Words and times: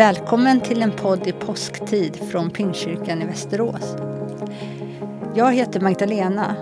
Välkommen 0.00 0.60
till 0.60 0.82
en 0.82 0.92
podd 0.92 1.26
i 1.26 1.32
påsktid 1.32 2.16
från 2.16 2.50
Pingstkyrkan 2.50 3.22
i 3.22 3.26
Västerås. 3.26 3.96
Jag 5.34 5.54
heter 5.54 5.80
Magdalena 5.80 6.56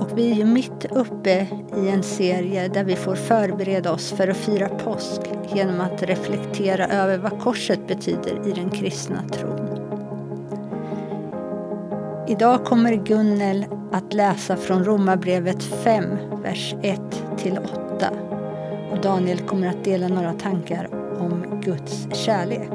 och 0.00 0.18
vi 0.18 0.30
är 0.30 0.34
ju 0.34 0.44
mitt 0.44 0.84
uppe 0.90 1.46
i 1.76 1.88
en 1.88 2.02
serie 2.02 2.68
där 2.68 2.84
vi 2.84 2.96
får 2.96 3.14
förbereda 3.14 3.92
oss 3.92 4.12
för 4.12 4.28
att 4.28 4.36
fira 4.36 4.68
påsk 4.68 5.20
genom 5.54 5.80
att 5.80 6.02
reflektera 6.02 6.86
över 6.86 7.18
vad 7.18 7.40
korset 7.40 7.86
betyder 7.88 8.48
i 8.48 8.52
den 8.52 8.70
kristna 8.70 9.22
tron. 9.28 9.68
Idag 12.28 12.64
kommer 12.64 12.94
Gunnel 12.94 13.64
att 13.92 14.12
läsa 14.12 14.56
från 14.56 14.84
Romarbrevet 14.84 15.62
5, 15.62 16.04
vers 16.42 16.74
1 16.82 17.00
till 17.38 17.58
8. 17.94 18.10
Och 18.92 19.00
Daniel 19.00 19.38
kommer 19.38 19.68
att 19.68 19.84
dela 19.84 20.08
några 20.08 20.32
tankar 20.32 20.88
om 21.20 21.49
Guds 21.64 22.08
kärlek. 22.12 22.70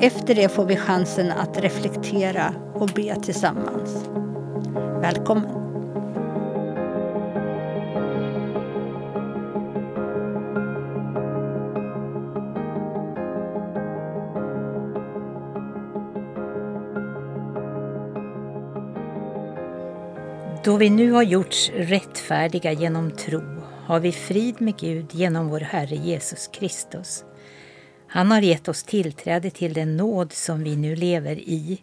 Efter 0.00 0.34
det 0.34 0.48
får 0.48 0.64
vi 0.64 0.76
chansen 0.76 1.30
att 1.30 1.58
reflektera 1.58 2.54
och 2.74 2.88
be 2.88 3.16
tillsammans. 3.22 4.08
Välkommen! 5.00 5.64
Då 20.64 20.76
vi 20.76 20.90
nu 20.90 21.12
har 21.12 21.22
gjorts 21.22 21.70
rättfärdiga 21.74 22.72
genom 22.72 23.10
tro 23.10 23.42
har 23.86 24.00
vi 24.00 24.12
frid 24.12 24.60
med 24.60 24.76
Gud 24.76 25.06
genom 25.14 25.48
vår 25.48 25.60
Herre 25.60 25.96
Jesus 25.96 26.46
Kristus. 26.46 27.24
Han 28.14 28.30
har 28.30 28.40
gett 28.40 28.68
oss 28.68 28.82
tillträde 28.82 29.50
till 29.50 29.72
den 29.72 29.96
nåd 29.96 30.32
som 30.32 30.64
vi 30.64 30.76
nu 30.76 30.96
lever 30.96 31.36
i 31.36 31.82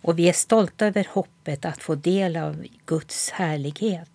och 0.00 0.18
vi 0.18 0.28
är 0.28 0.32
stolta 0.32 0.86
över 0.86 1.08
hoppet 1.10 1.64
att 1.64 1.82
få 1.82 1.94
del 1.94 2.36
av 2.36 2.66
Guds 2.86 3.30
härlighet. 3.30 4.10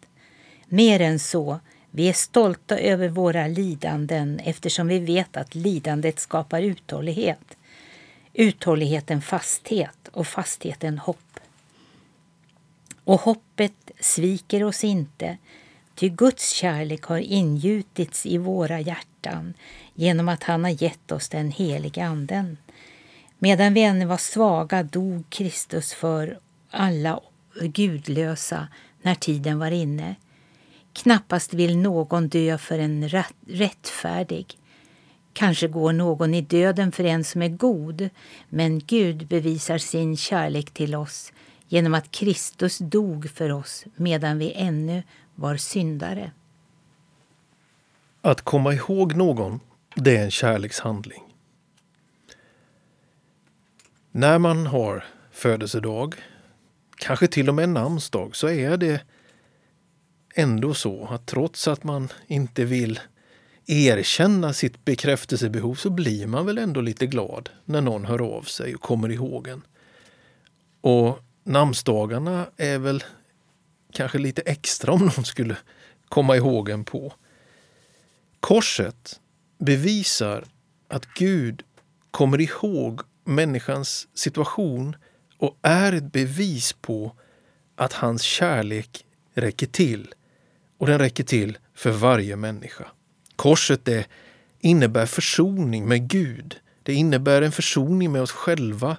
Mer 0.66 1.02
än 1.02 1.20
så, 1.20 1.60
vi 1.92 2.10
är 2.10 2.14
stolta 2.14 2.80
över 2.80 3.10
våra 3.10 3.48
lidanden 3.48 4.40
eftersom 4.40 4.88
vi 4.88 5.00
vet 5.00 5.38
att 5.38 5.56
lidandet 5.56 6.20
skapar 6.20 6.62
uthållighet. 6.62 7.58
Uthålligheten 8.34 9.22
fasthet 9.22 10.08
och 10.12 10.28
fastheten 10.28 10.98
hopp. 10.98 11.40
Och 13.04 13.22
hoppet 13.22 13.92
sviker 14.00 14.64
oss 14.64 14.84
inte, 14.84 15.38
ty 15.98 16.10
Guds 16.10 16.50
kärlek 16.50 17.04
har 17.04 17.18
ingjutits 17.18 18.26
i 18.26 18.38
våra 18.38 18.80
hjärtan 18.80 19.54
genom 19.94 20.30
att 20.30 20.44
han 20.44 20.64
har 20.64 20.84
gett 20.84 21.12
oss 21.12 21.30
den 21.30 21.52
helige 21.52 22.06
Anden. 22.06 22.58
Medan 23.40 23.74
vi 23.74 23.84
ännu 23.84 24.06
var 24.06 24.18
svaga 24.18 24.84
dog 24.84 25.30
Kristus 25.30 25.94
för 25.94 26.40
alla 26.70 27.20
gudlösa 27.62 28.68
när 29.02 29.16
tiden 29.16 29.60
var 29.60 29.72
inne. 29.72 30.16
Knappast 30.94 31.54
vill 31.54 31.78
någon 31.78 32.28
dö 32.28 32.58
för 32.58 32.80
en 32.80 33.10
rättfärdig. 33.48 34.58
Kanske 35.34 35.68
går 35.68 35.94
någon 35.94 36.34
i 36.34 36.42
döden 36.42 36.92
för 36.92 37.04
en 37.04 37.24
som 37.24 37.42
är 37.42 37.50
god, 37.50 38.10
men 38.50 38.80
Gud 38.80 39.28
bevisar 39.28 39.78
sin 39.78 40.18
kärlek 40.18 40.72
till 40.72 40.96
oss 40.96 41.32
genom 41.68 41.94
att 41.94 42.12
Kristus 42.12 42.78
dog 42.78 43.30
för 43.30 43.52
oss 43.52 43.86
medan 43.96 44.40
vi 44.40 44.54
ännu 44.54 45.04
var 45.36 45.58
syndare. 45.58 46.32
Att 48.22 48.42
komma 48.42 48.74
ihåg 48.74 49.16
någon, 49.16 49.60
det 49.96 50.18
är 50.18 50.24
en 50.24 50.32
kärlekshandling. 50.32 51.24
När 54.12 54.40
man 54.40 54.68
har 54.68 55.06
födelsedag, 55.32 56.16
kanske 56.98 57.28
till 57.28 57.50
och 57.50 57.56
med 57.56 57.70
namnsdag, 57.70 58.36
så 58.36 58.50
är 58.50 58.78
det 58.78 59.02
ändå 60.36 60.74
så 60.74 61.08
att 61.08 61.26
trots 61.26 61.68
att 61.68 61.84
man 61.84 62.10
inte 62.28 62.66
vill 62.66 63.00
erkänna 63.66 64.54
sitt 64.54 64.86
bekräftelsebehov 64.86 65.76
så 65.76 65.90
blir 65.90 66.28
man 66.28 66.46
väl 66.46 66.58
ändå 66.58 66.82
lite 66.82 67.08
glad 67.08 67.50
när 67.66 67.82
någon 67.82 68.06
hör 68.06 68.22
av 68.38 68.42
sig 68.42 68.76
och 68.76 68.82
kommer 68.82 69.12
ihåg 69.12 69.48
en. 69.48 69.62
Och 70.82 71.20
namnsdagarna 71.48 72.48
är 72.58 72.78
väl 72.78 73.04
kanske 73.92 74.18
lite 74.18 74.42
extra 74.42 74.92
om 74.92 75.00
någon 75.00 75.26
skulle 75.26 75.58
komma 76.10 76.36
ihåg 76.36 76.70
en 76.70 76.84
på. 76.84 77.14
Korset 78.40 79.20
bevisar 79.60 80.46
att 80.88 81.06
Gud 81.14 81.64
kommer 82.12 82.42
ihåg 82.42 83.02
människans 83.24 84.08
situation 84.14 84.96
och 85.38 85.58
är 85.62 85.94
ett 85.94 86.12
bevis 86.12 86.74
på 86.74 87.16
att 87.76 87.94
hans 87.94 88.22
kärlek 88.22 89.06
räcker 89.34 89.68
till. 89.68 90.14
Och 90.78 90.88
den 90.88 91.00
räcker 91.00 91.24
till 91.24 91.58
för 91.74 91.92
varje 91.92 92.36
människa. 92.36 92.88
Korset 93.36 93.86
det 93.86 94.08
innebär 94.60 95.06
försoning 95.06 95.88
med 95.88 96.10
Gud. 96.10 96.56
Det 96.84 96.94
innebär 96.94 97.42
en 97.42 97.52
försoning 97.52 98.12
med 98.12 98.22
oss 98.22 98.32
själva 98.32 98.98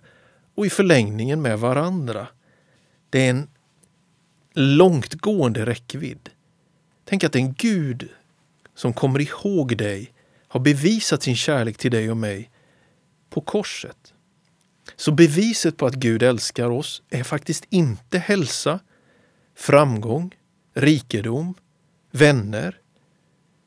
och 0.55 0.67
i 0.67 0.71
förlängningen 0.71 1.43
med 1.43 1.59
varandra. 1.59 2.29
Det 3.11 3.27
är 3.27 3.31
en 3.31 3.49
långtgående 4.53 5.67
räckvidd. 5.67 6.31
Tänk 7.05 7.25
att 7.25 7.37
en 7.37 7.53
Gud 7.53 8.09
som 8.75 8.93
kommer 8.93 9.21
ihåg 9.21 9.77
dig 9.77 10.13
har 10.49 10.61
bevisat 10.61 11.23
sin 11.23 11.37
kärlek 11.37 11.79
till 11.79 11.91
dig 11.91 12.11
och 12.11 12.17
mig 12.17 12.51
på 13.31 13.41
korset. 13.41 14.15
Så 14.97 15.13
beviset 15.13 15.77
på 15.77 15.87
att 15.87 15.95
Gud 15.95 16.23
älskar 16.23 16.71
oss 16.71 17.03
är 17.11 17.23
faktiskt 17.23 17.65
inte 17.71 18.19
hälsa, 18.19 18.81
framgång, 19.55 20.35
rikedom, 20.75 21.55
vänner, 22.11 22.81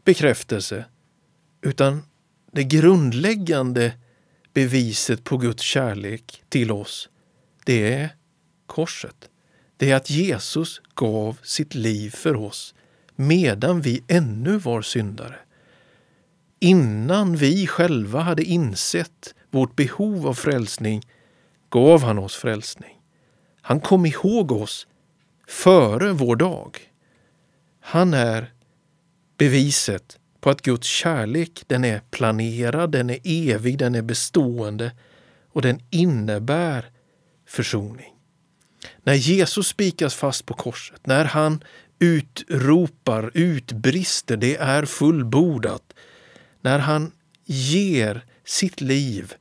bekräftelse, 0.04 0.86
utan 1.62 2.04
det 2.52 2.64
grundläggande 2.64 3.94
beviset 4.54 5.24
på 5.24 5.38
Guds 5.38 5.64
kärlek 5.64 6.44
till 6.50 6.72
oss, 6.72 7.10
det 7.66 7.94
är 7.94 8.10
korset 8.66 9.31
det 9.82 9.92
är 9.92 9.96
att 9.96 10.10
Jesus 10.10 10.82
gav 10.96 11.40
sitt 11.44 11.76
liv 11.76 12.10
för 12.10 12.36
oss 12.36 12.76
medan 13.16 13.82
vi 13.82 14.04
ännu 14.08 14.58
var 14.58 14.82
syndare. 14.82 15.36
Innan 16.60 17.36
vi 17.36 17.68
själva 17.68 18.20
hade 18.20 18.44
insett 18.44 19.36
vårt 19.52 19.76
behov 19.76 20.28
av 20.28 20.34
frälsning 20.34 21.02
gav 21.70 22.04
han 22.04 22.20
oss 22.20 22.36
frälsning. 22.36 23.02
Han 23.62 23.80
kom 23.80 24.06
ihåg 24.06 24.52
oss 24.52 24.88
före 25.48 26.12
vår 26.12 26.36
dag. 26.36 26.78
Han 27.80 28.14
är 28.14 28.54
beviset 29.38 30.20
på 30.42 30.50
att 30.50 30.62
Guds 30.62 30.88
kärlek 30.88 31.64
den 31.68 31.86
är 31.86 32.00
planerad, 32.00 32.92
den 32.92 33.10
är 33.10 33.20
evig, 33.24 33.78
den 33.78 33.96
är 33.96 34.02
bestående 34.02 34.92
och 35.52 35.62
den 35.62 35.80
innebär 35.90 36.92
försoning. 37.46 38.21
När 39.04 39.14
Jesus 39.14 39.68
spikas 39.68 40.16
fast 40.16 40.46
på 40.46 40.54
korset, 40.54 41.08
när 41.08 41.26
han 41.26 41.64
utropar, 42.00 43.32
utbrister, 43.34 44.38
det 44.38 44.56
är 44.56 44.86
fullbordat. 44.86 45.94
När 46.62 46.80
han 46.80 47.12
ger 47.46 48.26
sitt 48.46 48.82
liv 48.82 49.34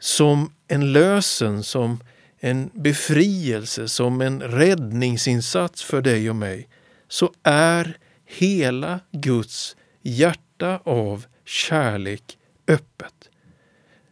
som 0.00 0.52
en 0.68 0.92
lösen, 0.92 1.62
som 1.62 2.00
en 2.40 2.70
befrielse, 2.74 3.88
som 3.88 4.20
en 4.20 4.42
räddningsinsats 4.42 5.82
för 5.82 6.02
dig 6.02 6.30
och 6.30 6.36
mig, 6.36 6.68
så 7.08 7.32
är 7.42 7.98
hela 8.26 9.00
Guds 9.10 9.76
hjärta 10.02 10.80
av 10.84 11.26
kärlek 11.44 12.38
öppet. 12.68 13.30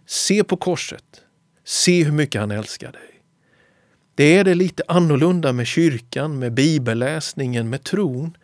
Se 0.06 0.44
på 0.44 0.56
korset. 0.56 1.22
Se 1.64 2.04
hur 2.04 2.12
mycket 2.12 2.40
han 2.40 2.50
älskar 2.50 2.92
dig. 2.92 3.15
Det 4.16 4.36
är 4.36 4.44
det 4.44 4.54
lite 4.54 4.82
annorlunda 4.88 5.52
med 5.52 5.66
kyrkan, 5.66 6.38
med 6.38 6.54
bibelläsningen, 6.54 7.70
med 7.70 7.84
tron. 7.84 8.36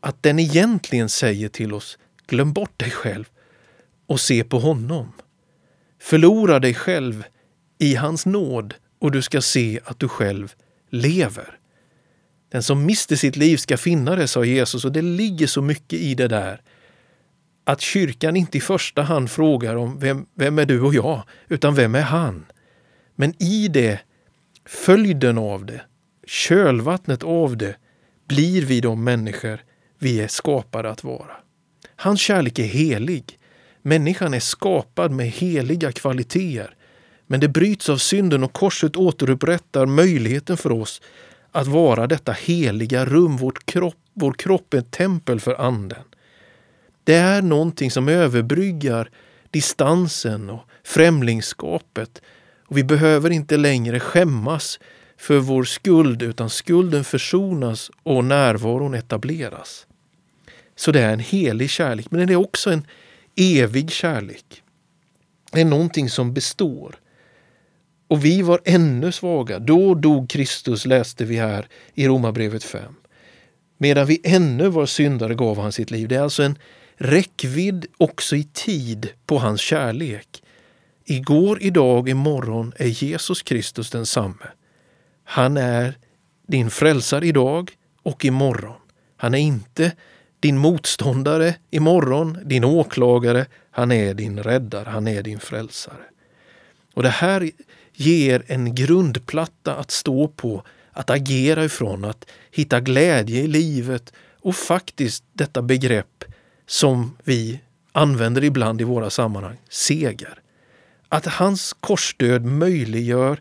Att 0.00 0.22
den 0.22 0.38
egentligen 0.38 1.08
säger 1.08 1.48
till 1.48 1.74
oss, 1.74 1.98
glöm 2.26 2.52
bort 2.52 2.78
dig 2.78 2.90
själv 2.90 3.24
och 4.06 4.20
se 4.20 4.44
på 4.44 4.58
honom. 4.58 5.12
Förlora 6.00 6.58
dig 6.58 6.74
själv 6.74 7.24
i 7.78 7.94
hans 7.94 8.26
nåd 8.26 8.74
och 8.98 9.10
du 9.10 9.22
ska 9.22 9.40
se 9.40 9.80
att 9.84 9.98
du 9.98 10.08
själv 10.08 10.54
lever. 10.90 11.58
Den 12.52 12.62
som 12.62 12.86
mister 12.86 13.16
sitt 13.16 13.36
liv 13.36 13.56
ska 13.56 13.76
finna 13.76 14.16
det, 14.16 14.28
sa 14.28 14.44
Jesus, 14.44 14.84
och 14.84 14.92
det 14.92 15.02
ligger 15.02 15.46
så 15.46 15.62
mycket 15.62 15.98
i 15.98 16.14
det 16.14 16.28
där. 16.28 16.62
Att 17.64 17.80
kyrkan 17.80 18.36
inte 18.36 18.58
i 18.58 18.60
första 18.60 19.02
hand 19.02 19.30
frågar 19.30 19.76
om 19.76 19.98
vem, 19.98 20.26
vem 20.34 20.58
är 20.58 20.66
du 20.66 20.80
och 20.80 20.94
jag, 20.94 21.22
utan 21.48 21.74
vem 21.74 21.94
är 21.94 22.02
han? 22.02 22.46
Men 23.14 23.42
i 23.42 23.68
det 23.68 24.00
följden 24.68 25.38
av 25.38 25.66
det, 25.66 25.80
kölvattnet 26.26 27.22
av 27.22 27.56
det, 27.56 27.76
blir 28.26 28.62
vi 28.62 28.80
de 28.80 29.04
människor 29.04 29.60
vi 29.98 30.20
är 30.20 30.28
skapade 30.28 30.90
att 30.90 31.04
vara. 31.04 31.32
Hans 31.96 32.20
kärlek 32.20 32.58
är 32.58 32.64
helig. 32.64 33.38
Människan 33.82 34.34
är 34.34 34.40
skapad 34.40 35.10
med 35.10 35.26
heliga 35.26 35.92
kvaliteter. 35.92 36.74
Men 37.26 37.40
det 37.40 37.48
bryts 37.48 37.88
av 37.88 37.96
synden 37.96 38.44
och 38.44 38.52
korset 38.52 38.96
återupprättar 38.96 39.86
möjligheten 39.86 40.56
för 40.56 40.72
oss 40.72 41.02
att 41.52 41.66
vara 41.66 42.06
detta 42.06 42.32
heliga 42.32 43.04
rum. 43.04 43.36
Vårt 43.36 43.66
kropp, 43.66 43.96
vår 44.14 44.32
kropp 44.32 44.74
är 44.74 44.78
ett 44.78 44.90
tempel 44.90 45.40
för 45.40 45.60
Anden. 45.60 46.04
Det 47.04 47.14
är 47.14 47.42
någonting 47.42 47.90
som 47.90 48.08
överbryggar 48.08 49.10
distansen 49.50 50.50
och 50.50 50.62
främlingskapet. 50.84 52.22
Och 52.68 52.76
vi 52.76 52.84
behöver 52.84 53.30
inte 53.30 53.56
längre 53.56 54.00
skämmas 54.00 54.78
för 55.16 55.38
vår 55.38 55.64
skuld 55.64 56.22
utan 56.22 56.50
skulden 56.50 57.04
försonas 57.04 57.90
och 58.02 58.24
närvaron 58.24 58.94
etableras. 58.94 59.86
Så 60.76 60.92
det 60.92 61.00
är 61.00 61.12
en 61.12 61.20
helig 61.20 61.70
kärlek, 61.70 62.10
men 62.10 62.26
det 62.26 62.32
är 62.32 62.36
också 62.36 62.70
en 62.70 62.86
evig 63.36 63.90
kärlek. 63.90 64.62
Det 65.52 65.60
är 65.60 65.64
någonting 65.64 66.10
som 66.10 66.34
består. 66.34 66.96
Och 68.08 68.24
vi 68.24 68.42
var 68.42 68.60
ännu 68.64 69.12
svaga. 69.12 69.58
Då 69.58 69.94
dog 69.94 70.30
Kristus, 70.30 70.86
läste 70.86 71.24
vi 71.24 71.36
här 71.36 71.68
i 71.94 72.08
Romarbrevet 72.08 72.64
5. 72.64 72.94
Medan 73.78 74.06
vi 74.06 74.20
ännu 74.24 74.68
var 74.68 74.86
syndare 74.86 75.34
gav 75.34 75.58
han 75.58 75.72
sitt 75.72 75.90
liv. 75.90 76.08
Det 76.08 76.16
är 76.16 76.20
alltså 76.20 76.42
en 76.42 76.58
räckvidd 76.96 77.86
också 77.96 78.36
i 78.36 78.44
tid 78.44 79.08
på 79.26 79.38
hans 79.38 79.60
kärlek. 79.60 80.42
Igår, 81.10 81.58
idag, 81.60 82.08
imorgon 82.08 82.72
är 82.76 82.86
Jesus 82.86 83.42
Kristus 83.42 83.90
densamme. 83.90 84.46
Han 85.24 85.56
är 85.56 85.98
din 86.46 86.70
frälsare 86.70 87.26
idag 87.26 87.70
och 88.02 88.24
imorgon. 88.24 88.80
Han 89.16 89.34
är 89.34 89.38
inte 89.38 89.92
din 90.40 90.58
motståndare 90.58 91.54
imorgon, 91.70 92.38
din 92.44 92.64
åklagare. 92.64 93.46
Han 93.70 93.92
är 93.92 94.14
din 94.14 94.42
räddare, 94.42 94.88
han 94.88 95.08
är 95.08 95.22
din 95.22 95.40
frälsare. 95.40 96.04
Och 96.94 97.02
det 97.02 97.08
här 97.08 97.50
ger 97.92 98.42
en 98.46 98.74
grundplatta 98.74 99.74
att 99.74 99.90
stå 99.90 100.28
på, 100.28 100.62
att 100.92 101.10
agera 101.10 101.64
ifrån, 101.64 102.04
att 102.04 102.30
hitta 102.50 102.80
glädje 102.80 103.42
i 103.42 103.46
livet 103.46 104.12
och 104.40 104.56
faktiskt 104.56 105.24
detta 105.32 105.62
begrepp 105.62 106.24
som 106.66 107.16
vi 107.24 107.60
använder 107.92 108.44
ibland 108.44 108.80
i 108.80 108.84
våra 108.84 109.10
sammanhang, 109.10 109.56
seger. 109.68 110.42
Att 111.08 111.26
hans 111.26 111.72
korsdöd 111.80 112.44
möjliggör 112.44 113.40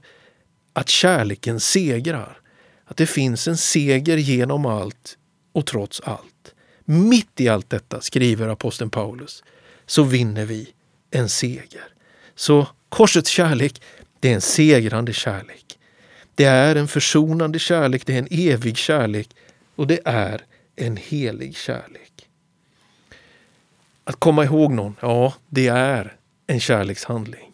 att 0.74 0.90
kärleken 0.90 1.60
segrar. 1.60 2.40
Att 2.86 2.98
det 2.98 3.06
finns 3.06 3.48
en 3.48 3.58
seger 3.58 4.18
genom 4.18 4.66
allt 4.66 5.18
och 5.52 5.66
trots 5.66 6.02
allt. 6.02 6.54
Mitt 6.86 7.40
i 7.40 7.50
allt 7.50 7.70
detta, 7.70 8.02
skriver 8.02 8.48
aposteln 8.48 8.90
Paulus, 8.90 9.44
så 9.86 10.04
vinner 10.04 10.46
vi 10.46 10.74
en 11.12 11.30
seger. 11.30 11.94
Så 12.36 12.68
korsets 12.90 13.30
kärlek, 13.30 13.82
det 14.20 14.30
är 14.30 14.34
en 14.36 14.42
segrande 14.42 15.14
kärlek. 15.14 15.80
Det 16.36 16.46
är 16.46 16.76
en 16.76 16.88
försonande 16.88 17.60
kärlek, 17.60 18.06
det 18.06 18.14
är 18.14 18.20
en 18.20 18.28
evig 18.32 18.78
kärlek 18.78 19.30
och 19.76 19.88
det 19.88 20.00
är 20.06 20.42
en 20.76 20.98
helig 20.98 21.56
kärlek. 21.56 22.28
Att 24.04 24.16
komma 24.16 24.44
ihåg 24.44 24.72
någon, 24.72 24.96
ja, 25.02 25.34
det 25.50 25.68
är 25.68 26.16
en 26.48 26.60
kärlekshandling. 26.60 27.54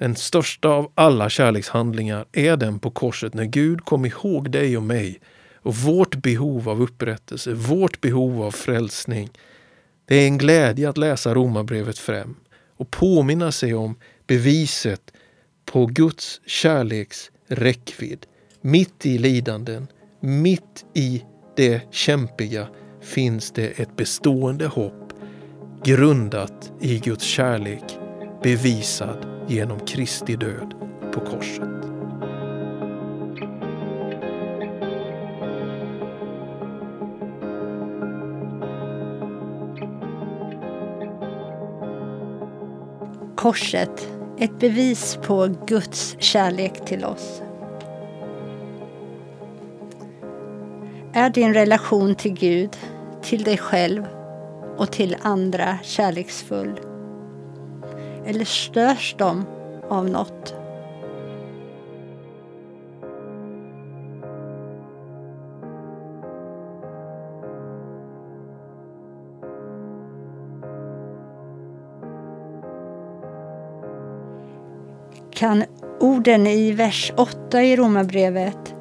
Den 0.00 0.16
största 0.16 0.68
av 0.68 0.92
alla 0.94 1.28
kärlekshandlingar 1.28 2.24
är 2.32 2.56
den 2.56 2.78
på 2.78 2.90
korset 2.90 3.34
när 3.34 3.44
Gud 3.44 3.84
kom 3.84 4.06
ihåg 4.06 4.50
dig 4.50 4.76
och 4.76 4.82
mig 4.82 5.20
och 5.54 5.76
vårt 5.76 6.16
behov 6.16 6.68
av 6.68 6.82
upprättelse, 6.82 7.52
vårt 7.52 8.00
behov 8.00 8.42
av 8.42 8.50
frälsning. 8.50 9.30
Det 10.04 10.14
är 10.16 10.26
en 10.26 10.38
glädje 10.38 10.88
att 10.88 10.98
läsa 10.98 11.34
Romarbrevet 11.34 11.98
5 11.98 12.36
och 12.76 12.90
påminna 12.90 13.52
sig 13.52 13.74
om 13.74 13.98
beviset 14.26 15.12
på 15.64 15.86
Guds 15.86 16.40
kärleks 16.46 17.30
räckvidd. 17.46 18.26
Mitt 18.60 19.06
i 19.06 19.18
lidanden, 19.18 19.86
mitt 20.20 20.84
i 20.94 21.24
det 21.56 21.82
kämpiga 21.90 22.68
finns 23.00 23.50
det 23.50 23.66
ett 23.66 23.96
bestående 23.96 24.66
hopp 24.66 25.12
grundat 25.84 26.72
i 26.80 26.98
Guds 26.98 27.24
kärlek 27.24 27.99
bevisad 28.42 29.26
genom 29.48 29.80
Kristi 29.80 30.36
död 30.36 30.74
på 31.12 31.20
korset. 31.20 31.68
Korset, 43.36 44.08
ett 44.38 44.58
bevis 44.58 45.18
på 45.26 45.54
Guds 45.66 46.16
kärlek 46.18 46.84
till 46.84 47.04
oss. 47.04 47.42
Är 51.12 51.30
din 51.30 51.54
relation 51.54 52.14
till 52.14 52.32
Gud, 52.32 52.76
till 53.22 53.42
dig 53.42 53.58
själv 53.58 54.06
och 54.76 54.92
till 54.92 55.16
andra 55.22 55.78
kärleksfull? 55.82 56.89
Eller 58.30 58.44
störs 58.44 59.14
de 59.18 59.44
av 59.88 60.08
något? 60.08 60.54
Kan 75.30 75.64
orden 76.00 76.46
i 76.46 76.72
vers 76.72 77.12
8 77.16 77.62
i 77.62 77.76
Romarbrevet 77.76 78.74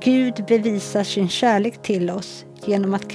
Gud 0.00 0.44
bevisar 0.48 1.04
sin 1.04 1.28
kärlek 1.28 1.82
till 1.82 2.10
oss 2.10 2.44
genom 2.66 2.94
att 2.94 3.08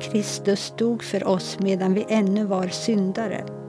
Kristus 0.00 0.74
dog 0.78 1.02
för 1.02 1.28
oss 1.28 1.58
medan 1.60 1.94
vi 1.94 2.06
ännu 2.08 2.44
var 2.44 2.68
syndare. 2.68 3.63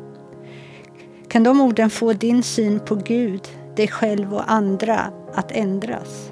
Kan 1.35 1.43
de 1.43 1.61
orden 1.61 1.89
få 1.89 2.13
din 2.13 2.43
syn 2.43 2.79
på 2.79 2.95
Gud, 2.95 3.41
dig 3.75 3.87
själv 3.87 4.33
och 4.33 4.51
andra 4.51 4.99
att 5.33 5.51
ändras? 5.51 6.31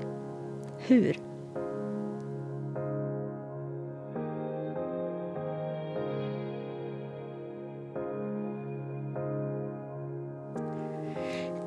Hur? 0.77 1.17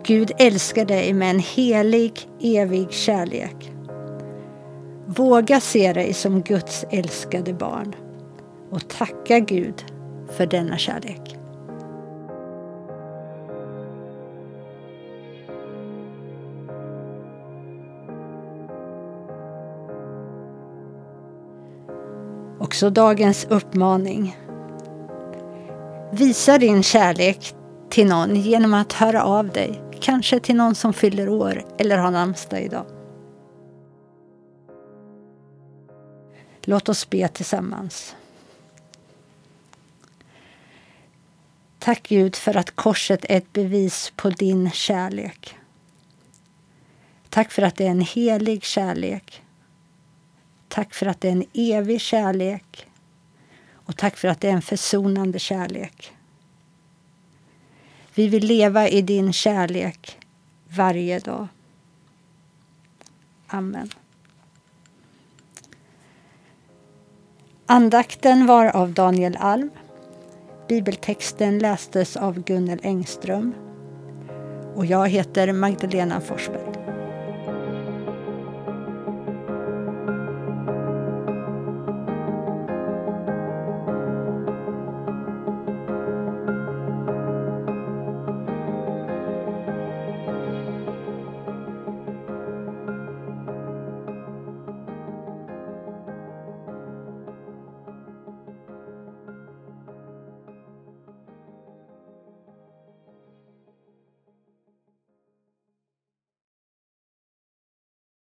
Gud 0.02 0.33
älskar 0.38 0.85
dig 0.85 1.12
med 1.12 1.31
en 1.31 1.38
helig, 1.40 2.28
evig 2.40 2.90
kärlek. 2.90 3.73
Våga 5.07 5.61
se 5.61 5.93
dig 5.93 6.12
som 6.12 6.43
Guds 6.43 6.85
älskade 6.90 7.52
barn 7.52 7.95
och 8.71 8.88
tacka 8.88 9.38
Gud 9.38 9.85
för 10.37 10.47
denna 10.47 10.78
kärlek. 10.78 11.46
Också 22.76 22.90
dagens 22.90 23.45
uppmaning. 23.45 24.37
Visa 26.12 26.59
din 26.59 26.83
kärlek 26.83 27.54
till 27.90 28.06
någon 28.06 28.37
genom 28.37 28.75
att 28.75 28.92
höra 28.92 29.25
av 29.25 29.49
dig, 29.49 29.83
kanske 30.00 30.40
till 30.40 30.56
någon 30.56 30.75
som 30.75 30.92
fyller 30.92 31.28
år 31.28 31.64
eller 31.78 31.99
har 31.99 32.11
namnsdag 32.11 32.62
idag. 32.62 32.87
Låt 36.62 36.88
oss 36.88 37.11
be 37.11 37.28
tillsammans. 37.28 38.14
Tack 41.78 42.09
Gud 42.09 42.37
för 42.37 42.56
att 42.56 42.76
korset 42.76 43.25
är 43.25 43.37
ett 43.37 43.52
bevis 43.52 44.12
på 44.16 44.30
din 44.30 44.71
kärlek. 44.71 45.59
Tack 47.28 47.52
för 47.52 47.62
att 47.62 47.76
det 47.76 47.87
är 47.87 47.90
en 47.90 48.00
helig 48.00 48.64
kärlek. 48.64 49.42
Tack 50.76 50.95
för 50.95 51.06
att 51.06 51.21
det 51.21 51.28
är 51.28 51.33
en 51.33 51.45
evig 51.54 52.00
kärlek. 52.00 52.87
Och 53.73 53.97
tack 53.97 54.16
för 54.16 54.28
att 54.28 54.40
det 54.40 54.49
är 54.49 54.52
en 54.52 54.62
försonande 54.62 55.38
kärlek. 55.38 56.12
Vi 58.14 58.28
vill 58.28 58.47
leva 58.47 58.88
i 58.88 59.02
din 59.02 59.33
kärlek 59.33 60.18
varje 60.68 61.18
dag. 61.18 61.49
Amen. 63.47 63.90
Andakten 67.66 68.47
var 68.47 68.66
av 68.66 68.92
Daniel 68.92 69.37
Alm. 69.40 69.71
Bibeltexten 70.68 71.59
lästes 71.59 72.16
av 72.16 72.42
Gunnel 72.42 72.80
Engström. 72.83 73.54
Och 74.75 74.87
jag 74.87 75.09
heter 75.09 75.52
Magdalena 75.52 76.21
Forsberg. 76.21 76.75